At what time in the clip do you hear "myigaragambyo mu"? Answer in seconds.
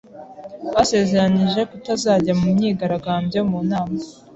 2.55-3.59